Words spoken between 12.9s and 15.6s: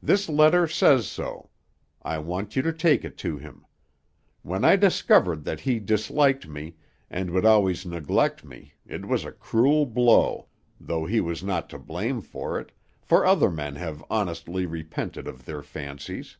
for other men have honestly repented of